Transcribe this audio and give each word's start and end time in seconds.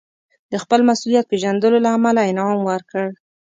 د 0.51 0.53
خپل 0.63 0.79
مسوولیت 0.89 1.25
پېژندلو 1.31 1.77
له 1.85 1.89
امله 1.97 2.21
انعام 2.31 2.59
ورکړ. 2.69 3.05